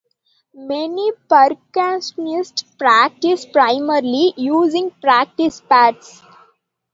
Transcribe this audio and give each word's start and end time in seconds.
Many 0.55 1.11
percussionists 1.29 2.65
practice 2.79 3.45
primarily 3.45 4.33
using 4.35 4.89
practice 4.99 5.61
pads. 5.61 6.23